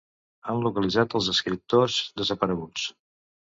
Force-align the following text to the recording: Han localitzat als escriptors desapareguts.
Han 0.53 0.63
localitzat 0.67 1.13
als 1.19 1.29
escriptors 1.35 2.01
desapareguts. 2.25 2.91